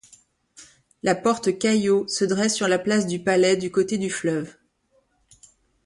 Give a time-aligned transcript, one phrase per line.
[1.03, 4.55] La porte Cailhau se dresse sur la place du Palais du côté du fleuve.